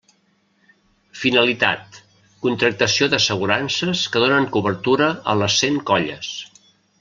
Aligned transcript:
Finalitat: 1.23 1.99
contractació 2.45 3.09
d'assegurances 3.11 4.01
que 4.15 4.23
donen 4.25 4.49
cobertura 4.57 5.11
a 5.35 5.37
les 5.43 5.61
cent 5.65 5.79
colles. 5.93 6.33